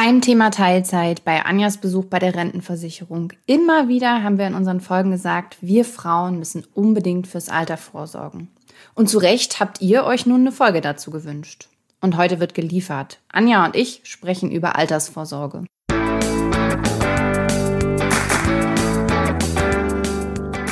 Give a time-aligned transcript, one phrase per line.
[0.00, 4.80] Beim Thema Teilzeit, bei Anjas Besuch bei der Rentenversicherung, immer wieder haben wir in unseren
[4.80, 8.46] Folgen gesagt, wir Frauen müssen unbedingt fürs Alter vorsorgen.
[8.94, 11.68] Und zu Recht habt ihr euch nun eine Folge dazu gewünscht.
[12.00, 13.18] Und heute wird geliefert.
[13.32, 15.64] Anja und ich sprechen über Altersvorsorge.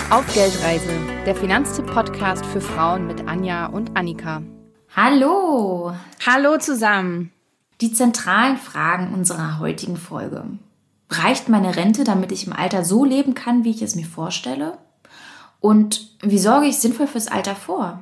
[0.08, 0.92] Auf Geldreise,
[1.26, 4.44] der Finanztipp-Podcast für Frauen mit Anja und Annika.
[4.94, 5.92] Hallo!
[6.24, 7.32] Hallo zusammen!
[7.82, 10.44] Die zentralen Fragen unserer heutigen Folge.
[11.10, 14.78] Reicht meine Rente, damit ich im Alter so leben kann, wie ich es mir vorstelle?
[15.60, 18.00] Und wie sorge ich sinnvoll fürs Alter vor?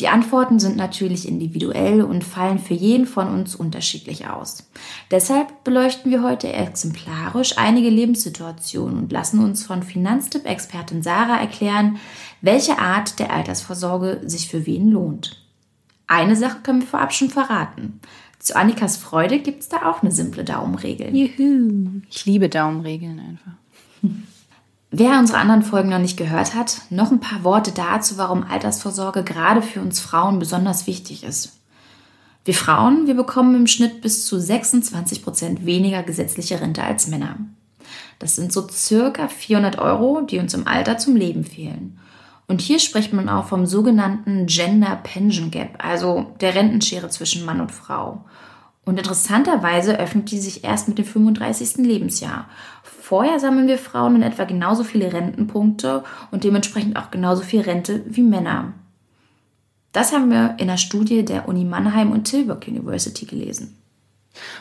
[0.00, 4.70] Die Antworten sind natürlich individuell und fallen für jeden von uns unterschiedlich aus.
[5.10, 11.98] Deshalb beleuchten wir heute exemplarisch einige Lebenssituationen und lassen uns von Finanztipp-Expertin Sarah erklären,
[12.40, 15.42] welche Art der Altersvorsorge sich für wen lohnt.
[16.08, 18.00] Eine Sache können wir vorab schon verraten.
[18.38, 21.14] Zu Annikas Freude gibt es da auch eine simple Daumenregel.
[21.14, 22.02] Juhu.
[22.10, 23.52] Ich liebe Daumenregeln einfach.
[24.90, 29.24] Wer unsere anderen Folgen noch nicht gehört hat, noch ein paar Worte dazu, warum Altersvorsorge
[29.24, 31.58] gerade für uns Frauen besonders wichtig ist.
[32.44, 37.38] Wir Frauen, wir bekommen im Schnitt bis zu 26 Prozent weniger gesetzliche Rente als Männer.
[38.20, 41.98] Das sind so circa 400 Euro, die uns im Alter zum Leben fehlen.
[42.48, 47.60] Und hier spricht man auch vom sogenannten Gender Pension Gap, also der Rentenschere zwischen Mann
[47.60, 48.24] und Frau.
[48.84, 51.78] Und interessanterweise öffnet die sich erst mit dem 35.
[51.78, 52.48] Lebensjahr.
[52.84, 58.04] Vorher sammeln wir Frauen in etwa genauso viele Rentenpunkte und dementsprechend auch genauso viel Rente
[58.06, 58.74] wie Männer.
[59.90, 63.76] Das haben wir in einer Studie der Uni Mannheim und Tilburg University gelesen.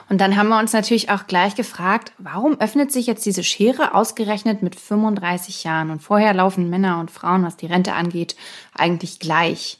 [0.10, 3.94] Und dann haben wir uns natürlich auch gleich gefragt, warum öffnet sich jetzt diese Schere
[3.94, 5.92] ausgerechnet mit 35 Jahren?
[5.92, 8.36] Und vorher laufen Männer und Frauen, was die Rente angeht,
[8.74, 9.80] eigentlich gleich.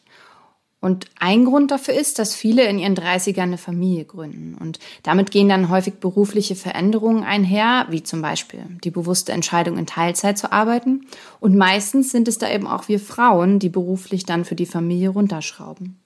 [0.86, 4.54] Und ein Grund dafür ist, dass viele in ihren 30ern eine Familie gründen.
[4.54, 9.88] Und damit gehen dann häufig berufliche Veränderungen einher, wie zum Beispiel die bewusste Entscheidung, in
[9.88, 11.08] Teilzeit zu arbeiten.
[11.40, 15.10] Und meistens sind es da eben auch wir Frauen, die beruflich dann für die Familie
[15.10, 16.00] runterschrauben.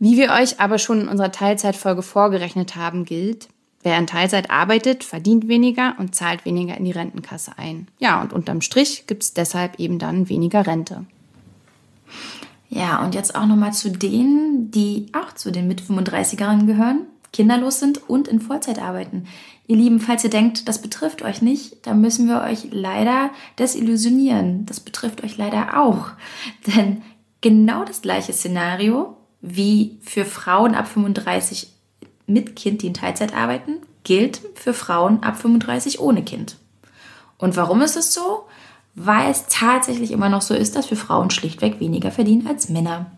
[0.00, 3.48] Wie wir euch aber schon in unserer Teilzeitfolge vorgerechnet haben, gilt,
[3.82, 7.86] wer in Teilzeit arbeitet, verdient weniger und zahlt weniger in die Rentenkasse ein.
[7.98, 11.04] Ja, und unterm Strich gibt es deshalb eben dann weniger Rente.
[12.70, 17.02] Ja, und jetzt auch nochmal zu denen, die auch zu den mit 35ern gehören,
[17.34, 19.26] kinderlos sind und in Vollzeit arbeiten.
[19.66, 24.64] Ihr Lieben, falls ihr denkt, das betrifft euch nicht, dann müssen wir euch leider desillusionieren.
[24.64, 26.12] Das betrifft euch leider auch.
[26.66, 27.02] Denn
[27.42, 31.68] genau das gleiche Szenario wie für Frauen ab 35
[32.26, 36.56] mit Kind, die in Teilzeit arbeiten, gilt für Frauen ab 35 ohne Kind.
[37.38, 38.46] Und warum ist es so?
[38.94, 43.10] Weil es tatsächlich immer noch so ist, dass wir Frauen schlichtweg weniger verdienen als Männer.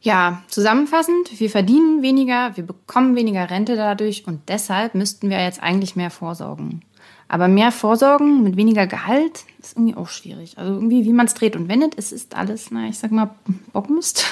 [0.00, 5.60] Ja, zusammenfassend, wir verdienen weniger, wir bekommen weniger Rente dadurch und deshalb müssten wir jetzt
[5.60, 6.82] eigentlich mehr vorsorgen.
[7.28, 10.56] Aber mehr Vorsorgen mit weniger Gehalt ist irgendwie auch schwierig.
[10.56, 13.34] Also irgendwie, wie man es dreht und wendet, es ist alles, na, ich sag mal,
[13.72, 14.24] Bockmist.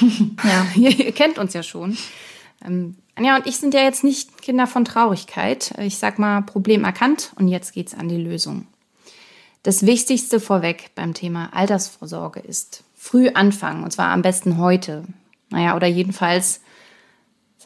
[0.00, 1.98] ja, ihr, ihr, kennt uns ja schon.
[2.64, 5.74] Ähm, Anja und ich sind ja jetzt nicht Kinder von Traurigkeit.
[5.78, 8.68] Ich sag mal, Problem erkannt und jetzt geht's an die Lösung.
[9.64, 15.04] Das Wichtigste vorweg beim Thema Altersvorsorge ist früh anfangen und zwar am besten heute.
[15.50, 16.60] Naja, oder jedenfalls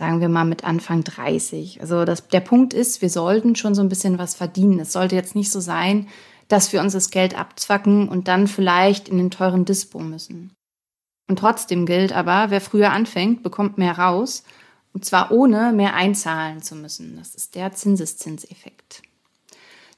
[0.02, 1.80] sagen wir mal mit Anfang 30.
[1.80, 4.80] Also das, der Punkt ist, wir sollten schon so ein bisschen was verdienen.
[4.80, 6.08] Es sollte jetzt nicht so sein,
[6.48, 10.50] dass wir uns das Geld abzwacken und dann vielleicht in den teuren Dispo müssen.
[11.30, 14.42] Und trotzdem gilt aber, wer früher anfängt, bekommt mehr raus,
[14.92, 17.16] und zwar ohne mehr einzahlen zu müssen.
[17.16, 19.02] Das ist der Zinseszinseffekt.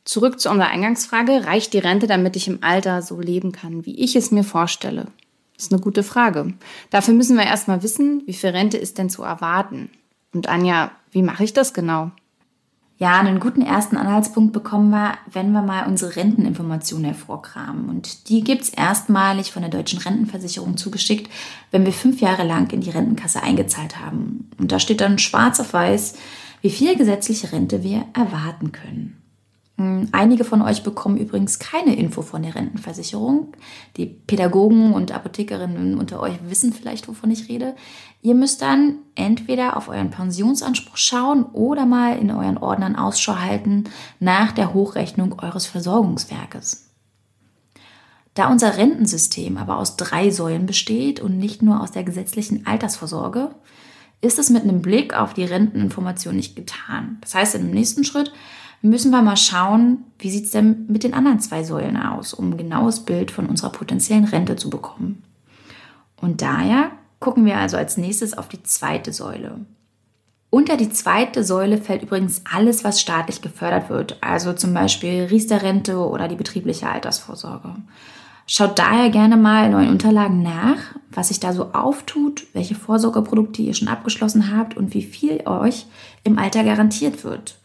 [0.04, 3.98] Zurück zu unserer Eingangsfrage, reicht die Rente, damit ich im Alter so leben kann, wie
[3.98, 5.06] ich es mir vorstelle?
[5.56, 6.54] Das ist eine gute Frage.
[6.90, 9.90] Dafür müssen wir erstmal wissen, wie viel Rente ist denn zu erwarten?
[10.32, 12.10] Und Anja, wie mache ich das genau?
[12.96, 17.88] Ja, einen guten ersten Anhaltspunkt bekommen wir, wenn wir mal unsere Renteninformationen hervorkramen.
[17.88, 21.30] Und die gibt es erstmalig von der Deutschen Rentenversicherung zugeschickt,
[21.72, 24.48] wenn wir fünf Jahre lang in die Rentenkasse eingezahlt haben.
[24.58, 26.14] Und da steht dann schwarz auf weiß,
[26.62, 29.23] wie viel gesetzliche Rente wir erwarten können.
[29.76, 33.52] Hm, einige von euch bekommen übrigens keine Info von der Rentenversicherung.
[33.96, 37.74] Die Pädagogen und Apothekerinnen unter euch wissen vielleicht, wovon ich rede.
[38.22, 43.84] Ihr müsst dann entweder auf euren Pensionsanspruch schauen oder mal in euren Ordnern Ausschau halten
[44.20, 46.90] nach der Hochrechnung eures Versorgungswerkes.
[48.34, 53.54] Da unser Rentensystem aber aus drei Säulen besteht und nicht nur aus der gesetzlichen Altersvorsorge,
[54.24, 57.18] ist es mit einem Blick auf die Renteninformation nicht getan.
[57.20, 58.32] Das heißt, im nächsten Schritt
[58.82, 62.50] müssen wir mal schauen, wie sieht es denn mit den anderen zwei Säulen aus, um
[62.50, 65.22] ein genaues Bild von unserer potenziellen Rente zu bekommen.
[66.20, 66.90] Und daher
[67.20, 69.60] gucken wir also als nächstes auf die zweite Säule.
[70.50, 75.96] Unter die zweite Säule fällt übrigens alles, was staatlich gefördert wird, also zum Beispiel Riester-Rente
[75.96, 77.74] oder die betriebliche Altersvorsorge.
[78.46, 80.76] Schaut daher gerne mal in euren Unterlagen nach,
[81.10, 85.86] was sich da so auftut, welche Vorsorgeprodukte ihr schon abgeschlossen habt und wie viel euch
[86.24, 87.58] im Alter garantiert wird.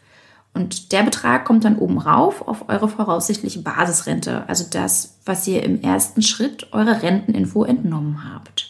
[0.52, 5.62] Und der Betrag kommt dann oben rauf auf eure voraussichtliche Basisrente, also das, was ihr
[5.62, 8.69] im ersten Schritt eurer Renteninfo entnommen habt.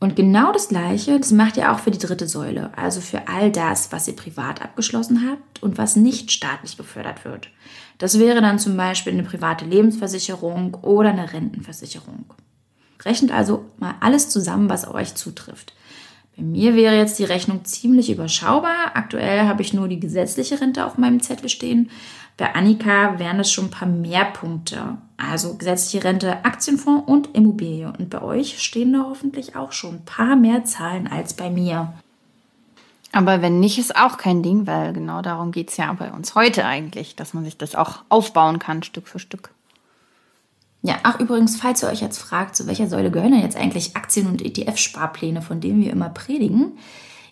[0.00, 3.50] Und genau das Gleiche, das macht ihr auch für die dritte Säule, also für all
[3.50, 7.50] das, was ihr privat abgeschlossen habt und was nicht staatlich gefördert wird.
[7.98, 12.26] Das wäre dann zum Beispiel eine private Lebensversicherung oder eine Rentenversicherung.
[13.04, 15.74] Rechnet also mal alles zusammen, was euch zutrifft.
[16.36, 18.92] Bei mir wäre jetzt die Rechnung ziemlich überschaubar.
[18.94, 21.90] Aktuell habe ich nur die gesetzliche Rente auf meinem Zettel stehen.
[22.38, 24.96] Bei Annika wären es schon ein paar mehr Punkte.
[25.16, 27.92] Also gesetzliche Rente, Aktienfonds und Immobilie.
[27.98, 31.92] Und bei euch stehen da hoffentlich auch schon ein paar mehr Zahlen als bei mir.
[33.10, 36.36] Aber wenn nicht, ist auch kein Ding, weil genau darum geht es ja bei uns
[36.36, 39.50] heute eigentlich, dass man sich das auch aufbauen kann, Stück für Stück.
[40.82, 43.96] Ja, ach übrigens, falls ihr euch jetzt fragt, zu welcher Säule gehören denn jetzt eigentlich
[43.96, 46.78] Aktien- und ETF-Sparpläne, von denen wir immer predigen?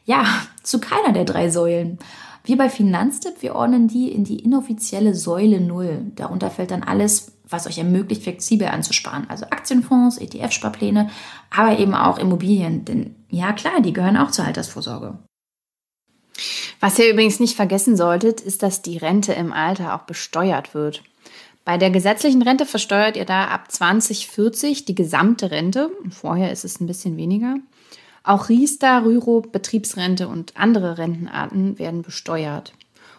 [0.06, 0.24] Ja,
[0.62, 1.98] zu keiner der drei Säulen.
[2.44, 6.12] Wir bei Finanztipp, wir ordnen die in die inoffizielle Säule 0.
[6.14, 9.28] Darunter fällt dann alles, was euch ermöglicht, flexibel anzusparen.
[9.28, 11.10] Also Aktienfonds, ETF-Sparpläne,
[11.50, 12.84] aber eben auch Immobilien.
[12.84, 15.18] Denn ja klar, die gehören auch zur Altersvorsorge.
[16.78, 21.02] Was ihr übrigens nicht vergessen solltet, ist, dass die Rente im Alter auch besteuert wird.
[21.64, 25.90] Bei der gesetzlichen Rente versteuert ihr da ab 2040 die gesamte Rente.
[26.10, 27.56] Vorher ist es ein bisschen weniger.
[28.26, 32.72] Auch Riester, Rüro, Betriebsrente und andere Rentenarten werden besteuert.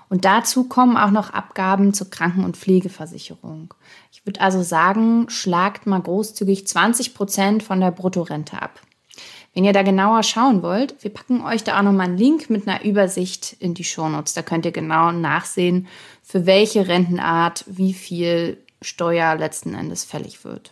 [0.10, 3.74] Und dazu kommen auch noch Abgaben zur Kranken- und Pflegeversicherung.
[4.12, 8.82] Ich würde also sagen, schlagt mal großzügig 20 Prozent von der Bruttorente ab.
[9.54, 12.68] Wenn ihr da genauer schauen wollt, wir packen euch da auch nochmal einen Link mit
[12.68, 14.34] einer Übersicht in die Shownotes.
[14.34, 15.88] Da könnt ihr genau nachsehen,
[16.22, 20.70] für welche Rentenart wie viel Steuer letzten Endes fällig wird.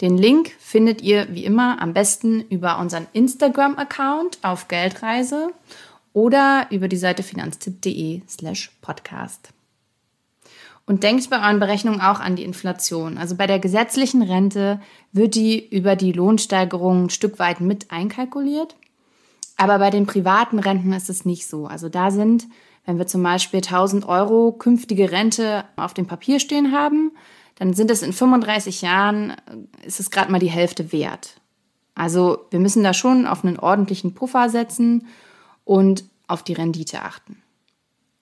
[0.00, 5.50] Den Link findet ihr wie immer am besten über unseren Instagram-Account auf Geldreise
[6.12, 9.50] oder über die Seite finanztipp.de slash podcast.
[10.86, 13.18] Und denkt bei euren Berechnungen auch an die Inflation.
[13.18, 14.80] Also bei der gesetzlichen Rente
[15.12, 18.74] wird die über die Lohnsteigerung ein Stück weit mit einkalkuliert.
[19.56, 21.66] Aber bei den privaten Renten ist es nicht so.
[21.66, 22.48] Also da sind,
[22.86, 27.12] wenn wir zum Beispiel 1000 Euro künftige Rente auf dem Papier stehen haben,
[27.60, 29.36] dann sind es in 35 Jahren,
[29.84, 31.34] ist es gerade mal die Hälfte wert.
[31.94, 35.06] Also wir müssen da schon auf einen ordentlichen Puffer setzen
[35.64, 37.42] und auf die Rendite achten.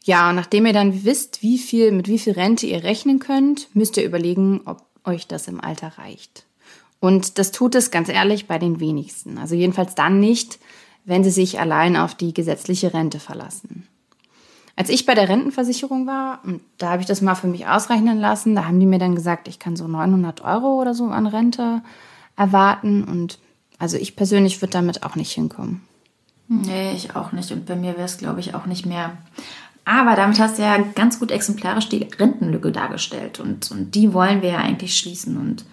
[0.03, 3.69] Ja, und nachdem ihr dann wisst, wie viel, mit wie viel Rente ihr rechnen könnt,
[3.75, 6.45] müsst ihr überlegen, ob euch das im Alter reicht.
[6.99, 9.39] Und das tut es ganz ehrlich bei den wenigsten.
[9.39, 10.59] Also jedenfalls dann nicht,
[11.05, 13.87] wenn sie sich allein auf die gesetzliche Rente verlassen.
[14.79, 16.39] Als ich bei der Rentenversicherung war,
[16.79, 19.49] da habe ich das mal für mich ausrechnen lassen, da haben die mir dann gesagt,
[19.49, 21.83] ich kann so 900 Euro oder so an Rente
[22.37, 23.03] erwarten.
[23.03, 23.41] Und
[23.81, 25.81] also ich persönlich würde damit auch nicht hinkommen.
[26.47, 27.51] Nee, ich auch nicht.
[27.51, 29.17] Und bei mir wäre es, glaube ich, auch nicht mehr.
[29.85, 33.41] Aber damit hast du ja ganz gut exemplarisch die Rentenlücke dargestellt.
[33.41, 35.39] Und, und die wollen wir ja eigentlich schließen.
[35.39, 35.65] Und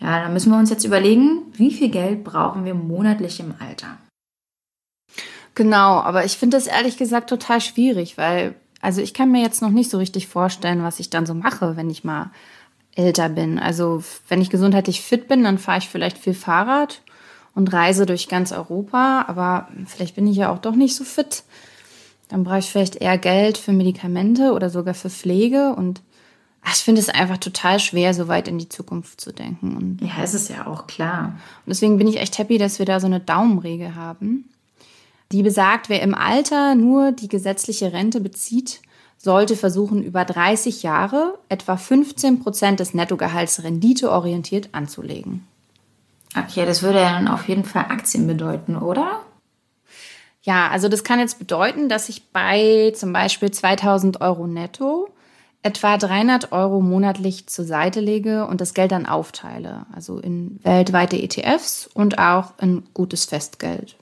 [0.00, 3.96] ja, da müssen wir uns jetzt überlegen, wie viel Geld brauchen wir monatlich im Alter.
[5.54, 9.62] Genau, aber ich finde das ehrlich gesagt total schwierig, weil, also ich kann mir jetzt
[9.62, 12.30] noch nicht so richtig vorstellen, was ich dann so mache, wenn ich mal
[12.94, 13.58] älter bin.
[13.58, 17.02] Also wenn ich gesundheitlich fit bin, dann fahre ich vielleicht viel Fahrrad
[17.54, 21.42] und reise durch ganz Europa, aber vielleicht bin ich ja auch doch nicht so fit.
[22.28, 25.74] Dann brauche ich vielleicht eher Geld für Medikamente oder sogar für Pflege.
[25.74, 26.00] Und
[26.62, 29.76] ach, ich finde es einfach total schwer, so weit in die Zukunft zu denken.
[29.76, 31.38] Und ja, es ist ja auch klar.
[31.66, 34.48] Und deswegen bin ich echt happy, dass wir da so eine Daumenregel haben.
[35.32, 38.80] Die besagt, wer im Alter nur die gesetzliche Rente bezieht,
[39.16, 45.46] sollte versuchen, über 30 Jahre etwa 15 Prozent des Nettogehalts renditeorientiert anzulegen.
[46.36, 49.20] Okay, das würde ja dann auf jeden Fall Aktien bedeuten, oder?
[50.42, 55.08] Ja, also das kann jetzt bedeuten, dass ich bei zum Beispiel 2000 Euro netto
[55.62, 59.84] etwa 300 Euro monatlich zur Seite lege und das Geld dann aufteile.
[59.92, 63.96] Also in weltweite ETFs und auch in gutes Festgeld.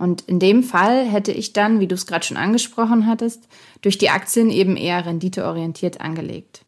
[0.00, 3.46] Und in dem Fall hätte ich dann, wie du es gerade schon angesprochen hattest,
[3.82, 6.62] durch die Aktien eben eher renditeorientiert angelegt.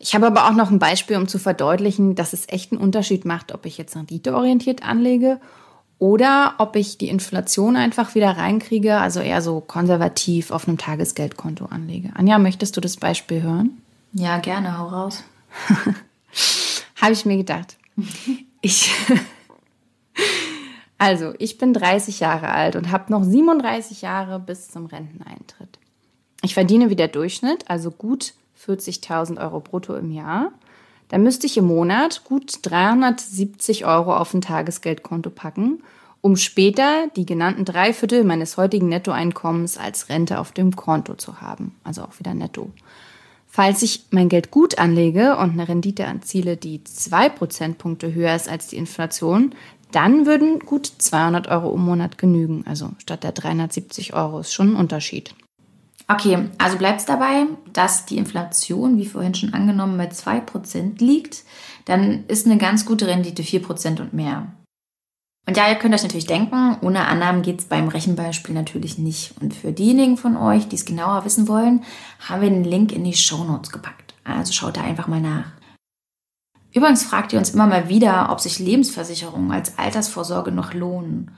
[0.00, 3.24] Ich habe aber auch noch ein Beispiel, um zu verdeutlichen, dass es echt einen Unterschied
[3.24, 5.40] macht, ob ich jetzt renditeorientiert anlege
[6.00, 11.66] oder ob ich die Inflation einfach wieder reinkriege, also eher so konservativ auf einem Tagesgeldkonto
[11.66, 12.10] anlege.
[12.14, 13.80] Anja, möchtest du das Beispiel hören?
[14.12, 15.22] Ja, gerne, hau raus.
[17.00, 17.76] Habe ich mir gedacht.
[18.60, 18.90] Ich,
[21.02, 25.80] Also, ich bin 30 Jahre alt und habe noch 37 Jahre bis zum Renteneintritt.
[26.44, 30.52] Ich verdiene wie der Durchschnitt, also gut 40.000 Euro brutto im Jahr.
[31.08, 35.82] Da müsste ich im Monat gut 370 Euro auf ein Tagesgeldkonto packen,
[36.20, 41.40] um später die genannten drei Viertel meines heutigen Nettoeinkommens als Rente auf dem Konto zu
[41.40, 41.74] haben.
[41.82, 42.70] Also auch wieder netto.
[43.48, 48.48] Falls ich mein Geld gut anlege und eine Rendite erziele, die zwei Prozentpunkte höher ist
[48.48, 49.54] als die Inflation,
[49.92, 52.64] dann würden gut 200 Euro im Monat genügen.
[52.66, 55.34] Also statt der 370 Euro ist schon ein Unterschied.
[56.08, 61.44] Okay, also bleibt es dabei, dass die Inflation, wie vorhin schon angenommen, bei 2% liegt.
[61.84, 64.52] Dann ist eine ganz gute Rendite 4% und mehr.
[65.46, 69.34] Und ja, ihr könnt euch natürlich denken, ohne Annahmen geht es beim Rechenbeispiel natürlich nicht.
[69.40, 71.82] Und für diejenigen von euch, die es genauer wissen wollen,
[72.20, 74.14] haben wir den Link in die Show Notes gepackt.
[74.24, 75.52] Also schaut da einfach mal nach.
[76.74, 81.30] Übrigens fragt ihr uns immer mal wieder, ob sich Lebensversicherungen als Altersvorsorge noch lohnen.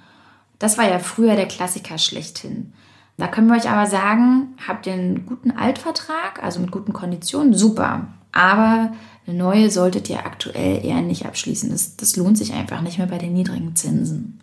[0.59, 2.73] Das war ja früher der Klassiker schlechthin.
[3.17, 7.55] Da können wir euch aber sagen, habt ihr einen guten Altvertrag, also mit guten Konditionen,
[7.55, 8.09] super.
[8.33, 8.93] Aber
[9.27, 11.71] eine neue solltet ihr aktuell eher nicht abschließen.
[11.71, 14.41] Das, das lohnt sich einfach nicht mehr bei den niedrigen Zinsen.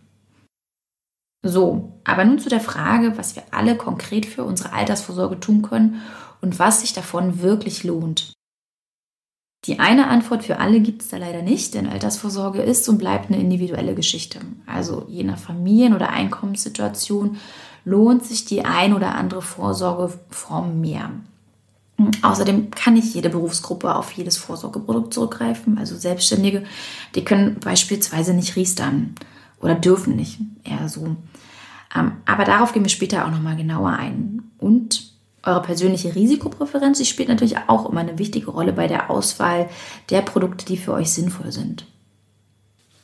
[1.43, 6.01] So, aber nun zu der Frage, was wir alle konkret für unsere Altersvorsorge tun können
[6.41, 8.33] und was sich davon wirklich lohnt.
[9.65, 13.29] Die eine Antwort für alle gibt es da leider nicht, denn Altersvorsorge ist und bleibt
[13.29, 14.39] eine individuelle Geschichte.
[14.65, 17.37] Also je nach Familien- oder Einkommenssituation
[17.85, 21.11] lohnt sich die ein oder andere Vorsorgeform mehr.
[22.23, 25.77] Außerdem kann nicht jede Berufsgruppe auf jedes Vorsorgeprodukt zurückgreifen.
[25.77, 26.63] Also Selbstständige,
[27.13, 29.13] die können beispielsweise nicht riestern
[29.59, 31.15] oder dürfen nicht, eher so.
[31.95, 34.51] Ähm, aber darauf gehen wir später auch nochmal genauer ein.
[34.57, 35.10] Und
[35.43, 39.69] eure persönliche Risikopräferenz, die spielt natürlich auch immer eine wichtige Rolle bei der Auswahl
[40.09, 41.85] der Produkte, die für euch sinnvoll sind.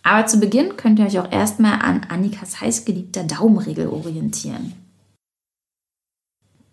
[0.04, 4.74] Aber zu Beginn könnt ihr euch auch erstmal an Annikas heißgeliebter Daumenregel orientieren.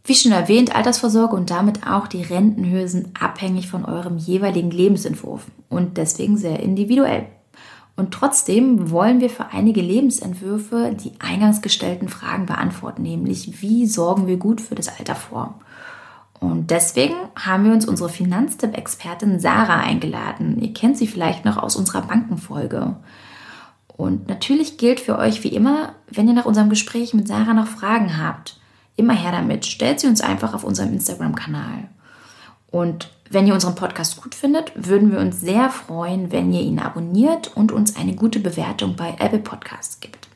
[0.06, 5.46] Wie schon erwähnt, Altersvorsorge und damit auch die Rentenhöhe sind abhängig von eurem jeweiligen Lebensentwurf
[5.70, 7.26] und deswegen sehr individuell.
[7.96, 14.26] Und trotzdem wollen wir für einige Lebensentwürfe die eingangs gestellten Fragen beantworten, nämlich wie sorgen
[14.26, 15.60] wir gut für das Alter vor?
[16.40, 20.60] Und deswegen haben wir uns unsere Finanztipp-Expertin Sarah eingeladen.
[20.60, 22.96] Ihr kennt sie vielleicht noch aus unserer Bankenfolge.
[23.86, 27.68] Und natürlich gilt für euch wie immer, wenn ihr nach unserem Gespräch mit Sarah noch
[27.68, 28.58] Fragen habt,
[28.96, 29.66] immer her damit.
[29.66, 31.88] Stellt sie uns einfach auf unserem Instagram-Kanal.
[32.70, 36.78] Und wenn ihr unseren Podcast gut findet, würden wir uns sehr freuen, wenn ihr ihn
[36.78, 40.28] abonniert und uns eine gute Bewertung bei Apple Podcasts gibt.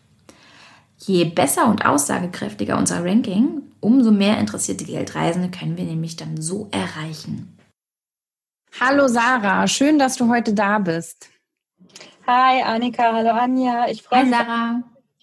[0.98, 6.68] Je besser und aussagekräftiger unser Ranking, umso mehr interessierte Geldreisende können wir nämlich dann so
[6.70, 7.56] erreichen.
[8.80, 11.30] Hallo Sarah, schön, dass du heute da bist.
[12.26, 13.88] Hi Annika, hallo Anja.
[13.88, 14.82] Ich freue mich, Sarah.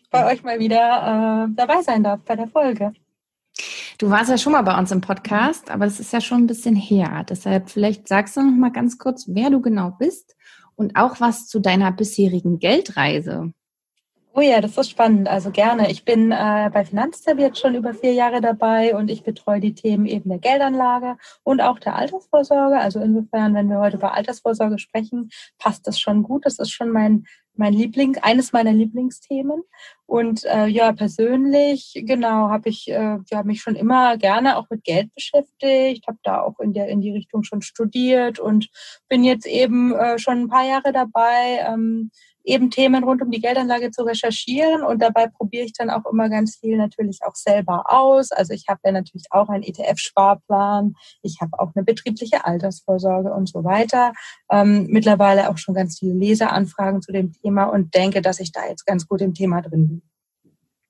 [0.09, 2.93] bei euch mal wieder äh, dabei sein darf bei der Folge.
[3.97, 6.47] Du warst ja schon mal bei uns im Podcast, aber es ist ja schon ein
[6.47, 7.25] bisschen her.
[7.29, 10.35] Deshalb vielleicht sagst du noch mal ganz kurz, wer du genau bist
[10.75, 13.53] und auch was zu deiner bisherigen Geldreise.
[14.33, 15.29] Oh ja, das ist spannend.
[15.29, 15.89] Also gerne.
[15.89, 19.73] Ich bin äh, bei Finanztab jetzt schon über vier Jahre dabei und ich betreue die
[19.73, 22.77] Themen eben der Geldanlage und auch der Altersvorsorge.
[22.77, 26.45] Also insofern, wenn wir heute über Altersvorsorge sprechen, passt das schon gut.
[26.45, 29.63] Das ist schon mein mein Liebling, eines meiner Lieblingsthemen.
[30.05, 34.83] Und äh, ja, persönlich, genau, habe ich äh, ja, mich schon immer gerne auch mit
[34.83, 38.69] Geld beschäftigt, habe da auch in der in die Richtung schon studiert und
[39.09, 42.11] bin jetzt eben äh, schon ein paar Jahre dabei, ähm,
[42.45, 46.29] eben Themen rund um die Geldanlage zu recherchieren und dabei probiere ich dann auch immer
[46.29, 48.31] ganz viel natürlich auch selber aus.
[48.31, 53.49] Also ich habe ja natürlich auch einen ETF-Sparplan, ich habe auch eine betriebliche Altersvorsorge und
[53.49, 54.13] so weiter.
[54.49, 58.61] Ähm, mittlerweile auch schon ganz viele Leseranfragen zu dem Thema und denke, dass ich da
[58.67, 60.01] jetzt ganz gut im Thema drin bin.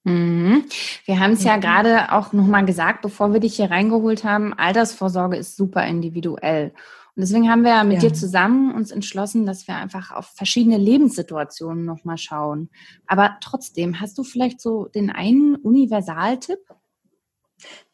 [0.05, 0.65] Mhm.
[1.05, 1.62] Wir haben es ja mhm.
[1.62, 6.74] gerade auch nochmal gesagt, bevor wir dich hier reingeholt haben, Altersvorsorge ist super individuell.
[7.15, 8.10] Und deswegen haben wir mit ja.
[8.10, 12.69] dir zusammen uns entschlossen, dass wir einfach auf verschiedene Lebenssituationen nochmal schauen.
[13.07, 16.60] Aber trotzdem, hast du vielleicht so den einen Universaltipp?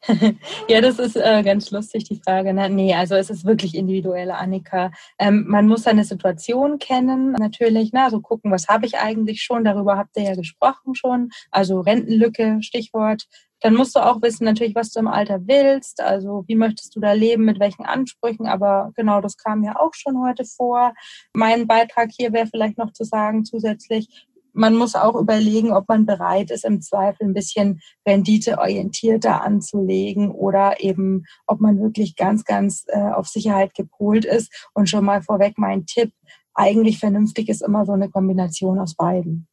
[0.68, 2.52] ja, das ist äh, ganz lustig, die Frage.
[2.52, 2.68] Ne?
[2.68, 4.90] Nee, also es ist wirklich individuell, Annika.
[5.18, 7.92] Ähm, man muss seine Situation kennen, natürlich.
[7.92, 8.02] Ne?
[8.02, 9.64] Also gucken, was habe ich eigentlich schon?
[9.64, 11.30] Darüber habt ihr ja gesprochen schon.
[11.50, 13.28] Also Rentenlücke, Stichwort.
[13.62, 16.00] Dann musst du auch wissen natürlich, was du im Alter willst.
[16.00, 18.46] Also wie möchtest du da leben, mit welchen Ansprüchen.
[18.46, 20.92] Aber genau, das kam ja auch schon heute vor.
[21.32, 26.06] Mein Beitrag hier wäre vielleicht noch zu sagen zusätzlich, man muss auch überlegen, ob man
[26.06, 32.84] bereit ist, im Zweifel ein bisschen renditeorientierter anzulegen oder eben, ob man wirklich ganz, ganz
[32.88, 34.68] äh, auf Sicherheit gepolt ist.
[34.74, 36.12] Und schon mal vorweg mein Tipp,
[36.54, 39.48] eigentlich vernünftig ist immer so eine Kombination aus beiden.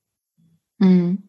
[0.79, 1.28] Mhm.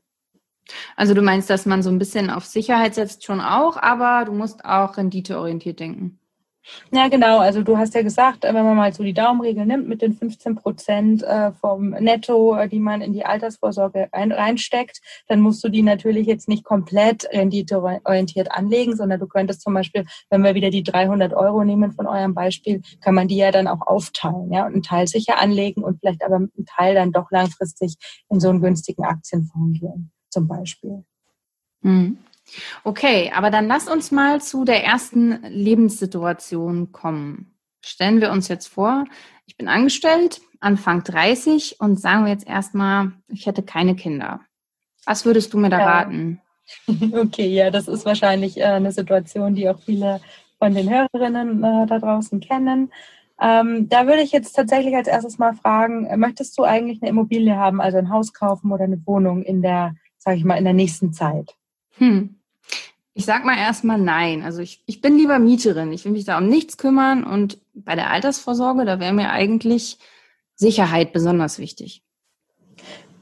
[0.97, 4.33] Also du meinst, dass man so ein bisschen auf Sicherheit setzt schon auch, aber du
[4.33, 6.21] musst auch renditeorientiert denken.
[6.93, 7.39] Ja, genau.
[7.39, 10.57] Also du hast ja gesagt, wenn man mal so die Daumenregel nimmt mit den 15
[10.57, 15.83] Prozent äh, vom Netto, äh, die man in die Altersvorsorge reinsteckt, dann musst du die
[15.83, 20.83] natürlich jetzt nicht komplett renditeorientiert anlegen, sondern du könntest zum Beispiel, wenn wir wieder die
[20.83, 24.75] 300 Euro nehmen von eurem Beispiel, kann man die ja dann auch aufteilen, ja, und
[24.75, 27.97] einen Teil sicher anlegen und vielleicht aber mit einem Teil dann doch langfristig
[28.29, 31.05] in so einen günstigen Aktienfonds gehen, zum Beispiel.
[31.83, 32.19] Mhm.
[32.85, 37.55] Okay, aber dann lass uns mal zu der ersten Lebenssituation kommen.
[37.85, 39.05] Stellen wir uns jetzt vor,
[39.47, 44.41] ich bin angestellt, Anfang 30 und sagen wir jetzt erstmal, ich hätte keine Kinder.
[45.07, 45.87] Was würdest du mir da ja.
[45.87, 46.41] raten?
[47.13, 50.21] Okay, ja, das ist wahrscheinlich äh, eine Situation, die auch viele
[50.61, 52.93] von den Hörerinnen äh, da draußen kennen.
[53.41, 57.57] Ähm, da würde ich jetzt tatsächlich als erstes mal fragen, möchtest du eigentlich eine Immobilie
[57.57, 60.75] haben, also ein Haus kaufen oder eine Wohnung in der, sage ich mal, in der
[60.75, 61.57] nächsten Zeit?
[61.97, 62.37] Hm.
[63.15, 64.43] Ich sag mal erstmal nein.
[64.43, 65.93] Also ich, ich bin lieber Mieterin.
[65.93, 69.99] Ich will mich da um nichts kümmern und bei der Altersvorsorge, da wäre mir eigentlich
[70.55, 72.05] Sicherheit besonders wichtig.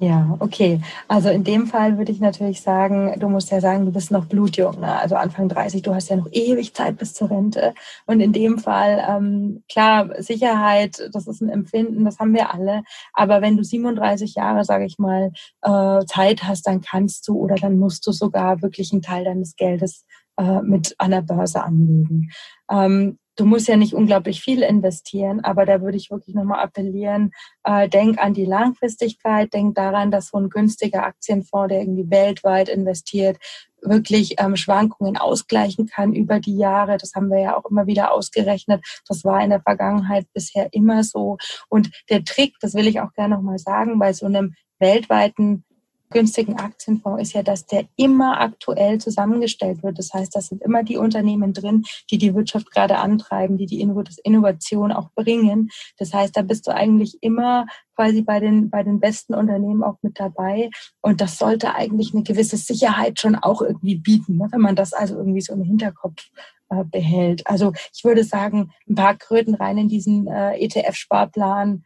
[0.01, 0.81] Ja, okay.
[1.09, 4.27] Also in dem Fall würde ich natürlich sagen, du musst ja sagen, du bist noch
[4.27, 4.97] blutjung, ne?
[4.97, 7.75] also Anfang 30, du hast ja noch ewig Zeit bis zur Rente.
[8.07, 12.83] Und in dem Fall, ähm, klar, Sicherheit, das ist ein Empfinden, das haben wir alle.
[13.13, 17.57] Aber wenn du 37 Jahre, sage ich mal, äh, Zeit hast, dann kannst du oder
[17.57, 20.05] dann musst du sogar wirklich einen Teil deines Geldes
[20.39, 22.31] äh, mit an der Börse anlegen.
[22.71, 27.31] Ähm, du musst ja nicht unglaublich viel investieren, aber da würde ich wirklich nochmal appellieren,
[27.63, 32.69] äh, denk an die Langfristigkeit, denk daran, dass so ein günstiger Aktienfonds, der irgendwie weltweit
[32.69, 33.39] investiert,
[33.81, 36.97] wirklich ähm, Schwankungen ausgleichen kann über die Jahre.
[36.97, 38.85] Das haben wir ja auch immer wieder ausgerechnet.
[39.07, 41.39] Das war in der Vergangenheit bisher immer so.
[41.69, 45.65] Und der Trick, das will ich auch gerne nochmal sagen, bei so einem weltweiten
[46.11, 49.99] günstigen Aktienfonds ist ja, dass der immer aktuell zusammengestellt wird.
[49.99, 53.81] Das heißt, das sind immer die Unternehmen drin, die die Wirtschaft gerade antreiben, die die
[53.81, 55.71] Innovation auch bringen.
[55.99, 59.97] Das heißt, da bist du eigentlich immer quasi bei den, bei den besten Unternehmen auch
[60.03, 60.71] mit dabei.
[61.01, 64.49] Und das sollte eigentlich eine gewisse Sicherheit schon auch irgendwie bieten, ne?
[64.51, 66.23] wenn man das also irgendwie so im Hinterkopf
[66.71, 67.47] äh, behält.
[67.47, 71.83] Also ich würde sagen, ein paar Kröten rein in diesen äh, ETF-Sparplan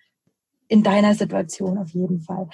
[0.68, 2.49] in deiner Situation auf jeden Fall.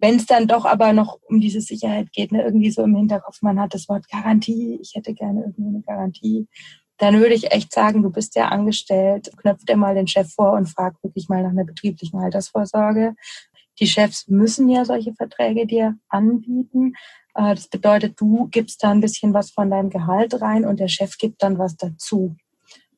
[0.00, 3.42] Wenn es dann doch aber noch um diese Sicherheit geht, ne, irgendwie so im Hinterkopf,
[3.42, 6.48] man hat das Wort Garantie, ich hätte gerne irgendwie eine Garantie,
[6.96, 10.52] dann würde ich echt sagen, du bist ja angestellt, knöpf dir mal den Chef vor
[10.52, 13.14] und frag wirklich mal nach einer betrieblichen Altersvorsorge.
[13.78, 16.92] Die Chefs müssen ja solche Verträge dir anbieten.
[17.34, 20.88] Äh, das bedeutet, du gibst da ein bisschen was von deinem Gehalt rein und der
[20.88, 22.36] Chef gibt dann was dazu.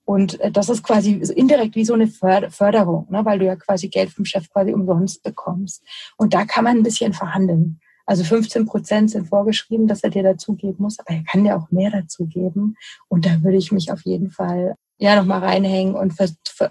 [0.04, 3.88] Und äh, das ist quasi indirekt wie so eine Förderung, ne, weil du ja quasi
[3.88, 5.82] Geld vom Chef quasi umsonst bekommst.
[6.16, 7.80] Und da kann man ein bisschen verhandeln.
[8.04, 11.70] Also 15 Prozent sind vorgeschrieben, dass er dir dazugeben muss, aber er kann dir auch
[11.70, 12.76] mehr dazugeben.
[13.08, 16.14] Und da würde ich mich auf jeden Fall ja nochmal reinhängen und,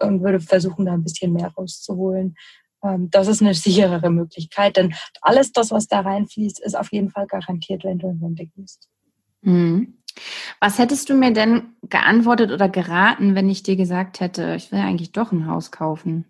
[0.02, 2.36] und würde versuchen, da ein bisschen mehr rauszuholen.
[2.84, 7.10] Ähm, das ist eine sicherere Möglichkeit, denn alles das, was da reinfließt, ist auf jeden
[7.10, 8.90] Fall garantiert, wenn du in Rente gehst.
[9.42, 10.01] Mhm.
[10.60, 14.80] Was hättest du mir denn geantwortet oder geraten, wenn ich dir gesagt hätte, ich will
[14.80, 16.26] eigentlich doch ein Haus kaufen?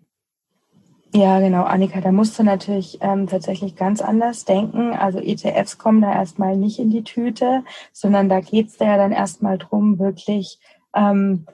[1.14, 4.92] Ja, genau, Annika, da musst du natürlich ähm, tatsächlich ganz anders denken.
[4.92, 9.12] Also ETFs kommen da erstmal nicht in die Tüte, sondern da geht's da ja dann
[9.12, 10.58] erstmal drum, wirklich
[10.94, 11.46] ähm,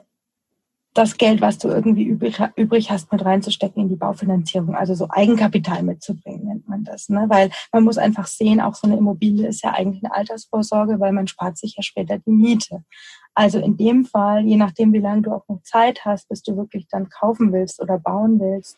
[0.93, 5.07] das Geld, was du irgendwie übrig, übrig hast, mit reinzustecken in die Baufinanzierung, also so
[5.09, 7.09] Eigenkapital mitzubringen, nennt man das.
[7.09, 7.25] Ne?
[7.27, 11.13] Weil man muss einfach sehen, auch so eine Immobilie ist ja eigentlich eine Altersvorsorge, weil
[11.13, 12.83] man spart sich ja später die Miete.
[13.35, 16.57] Also in dem Fall, je nachdem, wie lange du auch noch Zeit hast, bis du
[16.57, 18.77] wirklich dann kaufen willst oder bauen willst,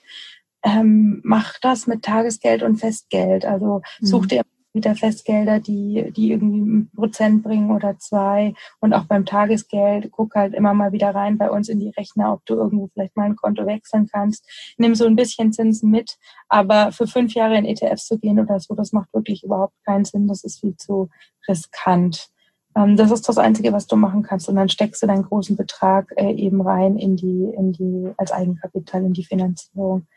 [0.64, 3.46] ähm, mach das mit Tagesgeld und Festgeld.
[3.46, 4.28] Also such mhm.
[4.28, 4.42] dir
[4.74, 8.54] wieder Festgelder, die, die irgendwie ein Prozent bringen oder zwei.
[8.80, 12.34] Und auch beim Tagesgeld, guck halt immer mal wieder rein bei uns in die Rechner,
[12.34, 14.48] ob du irgendwo vielleicht mal ein Konto wechseln kannst.
[14.78, 16.18] Nimm so ein bisschen Zinsen mit.
[16.48, 20.06] Aber für fünf Jahre in ETFs zu gehen oder so, das macht wirklich überhaupt keinen
[20.06, 20.28] Sinn.
[20.28, 21.10] Das ist viel zu
[21.48, 22.30] riskant.
[22.76, 24.48] Ähm, das ist das Einzige, was du machen kannst.
[24.50, 28.32] Und dann steckst du deinen großen Betrag äh, eben rein in die, in die, als
[28.32, 30.08] Eigenkapital in die Finanzierung.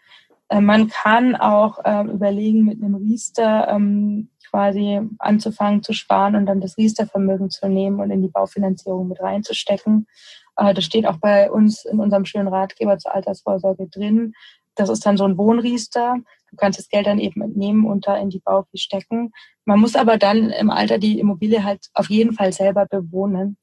[0.48, 6.46] Äh, man kann auch ähm, überlegen, mit einem Riester ähm, quasi anzufangen zu sparen und
[6.46, 10.06] dann das Riester-Vermögen zu nehmen und in die Baufinanzierung mit reinzustecken.
[10.56, 14.32] Äh, das steht auch bei uns in unserem schönen Ratgeber zur Altersvorsorge drin.
[14.76, 16.18] Das ist dann so ein Wohnriester.
[16.50, 19.32] Du kannst das Geld dann eben entnehmen und da in die Baufi stecken.
[19.64, 23.56] Man muss aber dann im Alter die Immobilie halt auf jeden Fall selber bewohnen.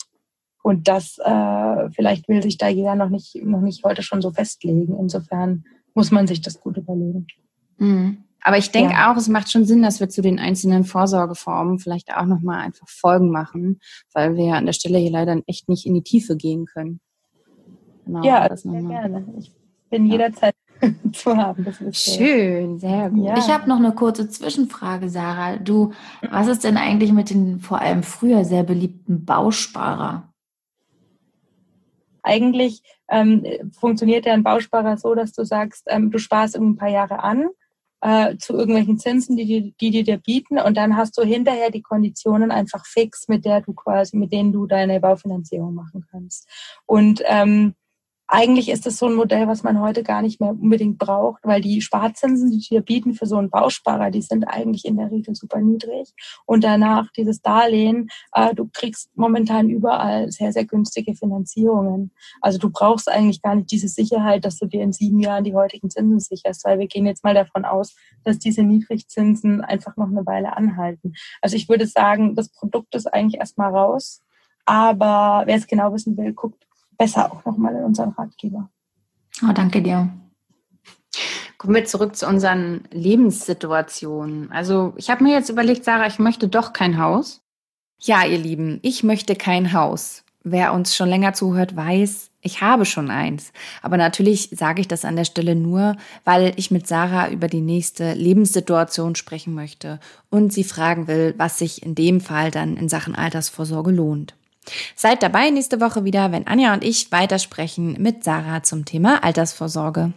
[0.62, 4.32] Und das äh, vielleicht will sich da jeder noch nicht, noch nicht heute schon so
[4.32, 4.97] festlegen.
[4.99, 7.27] Insofern muss man sich das gut überlegen.
[7.77, 8.25] Mhm.
[8.41, 9.12] Aber ich denke ja.
[9.12, 12.88] auch, es macht schon Sinn, dass wir zu den einzelnen Vorsorgeformen vielleicht auch nochmal einfach
[12.89, 13.80] Folgen machen,
[14.13, 16.99] weil wir an der Stelle hier leider echt nicht in die Tiefe gehen können.
[18.06, 19.25] Genau, ja, das sehr gerne.
[19.38, 19.54] Ich
[19.91, 20.13] bin ja.
[20.13, 20.56] jederzeit
[21.13, 21.63] zu haben.
[21.63, 23.25] Das ist Schön, sehr gut.
[23.25, 23.38] Ja.
[23.38, 25.58] Ich habe noch eine kurze Zwischenfrage, Sarah.
[25.58, 25.91] Du,
[26.32, 30.27] was ist denn eigentlich mit den vor allem früher sehr beliebten Bausparer?
[32.23, 33.45] Eigentlich ähm,
[33.80, 37.49] funktioniert ja ein Bausparer so, dass du sagst, ähm, du sparst ein paar Jahre an
[38.01, 41.81] äh, zu irgendwelchen Zinsen, die, die, die dir bieten und dann hast du hinterher die
[41.81, 46.49] Konditionen einfach fix, mit der du quasi, mit denen du deine Baufinanzierung machen kannst.
[46.85, 47.75] Und ähm,
[48.31, 51.59] eigentlich ist das so ein Modell, was man heute gar nicht mehr unbedingt braucht, weil
[51.59, 55.35] die Sparzinsen, die wir bieten für so einen Bausparer, die sind eigentlich in der Regel
[55.35, 56.13] super niedrig.
[56.45, 62.11] Und danach dieses Darlehen, äh, du kriegst momentan überall sehr, sehr günstige Finanzierungen.
[62.39, 65.53] Also du brauchst eigentlich gar nicht diese Sicherheit, dass du dir in sieben Jahren die
[65.53, 70.07] heutigen Zinsen sicherst, weil wir gehen jetzt mal davon aus, dass diese Niedrigzinsen einfach noch
[70.07, 71.15] eine Weile anhalten.
[71.41, 74.21] Also ich würde sagen, das Produkt ist eigentlich erstmal raus.
[74.65, 76.65] Aber wer es genau wissen will, guckt
[77.01, 78.69] besser auch nochmal in unseren Ratgeber.
[79.41, 80.07] Oh, danke dir.
[81.57, 84.51] Kommen wir zurück zu unseren Lebenssituationen.
[84.51, 87.41] Also ich habe mir jetzt überlegt, Sarah, ich möchte doch kein Haus.
[87.99, 90.23] Ja, ihr Lieben, ich möchte kein Haus.
[90.43, 93.51] Wer uns schon länger zuhört, weiß, ich habe schon eins.
[93.81, 97.61] Aber natürlich sage ich das an der Stelle nur, weil ich mit Sarah über die
[97.61, 102.89] nächste Lebenssituation sprechen möchte und sie fragen will, was sich in dem Fall dann in
[102.89, 104.35] Sachen Altersvorsorge lohnt.
[104.95, 110.13] Seid dabei nächste Woche wieder, wenn Anja und ich weitersprechen mit Sarah zum Thema Altersvorsorge.